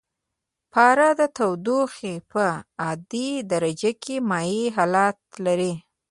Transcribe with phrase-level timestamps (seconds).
[0.71, 2.43] پاره د تودوخې په
[2.83, 5.73] عادي درجه کې مایع حالت لري.